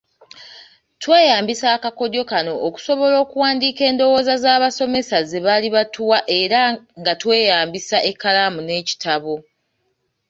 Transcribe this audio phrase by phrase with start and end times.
[1.01, 6.61] Tweyaambisa akakodyo kano okusobola okuwandiika endowooza z'abasomesa ze baali batuwa era
[6.99, 9.35] nga tweyambisa ekkalamu n'ekitabo.